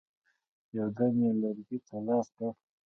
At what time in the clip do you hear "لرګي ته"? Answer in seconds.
1.41-1.95